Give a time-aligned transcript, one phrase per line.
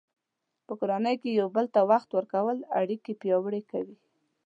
[0.65, 3.97] په کورنۍ کې یو بل ته وخت ورکول اړیکې پیاوړې کوي.